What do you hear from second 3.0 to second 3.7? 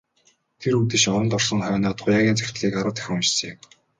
уншсан юм.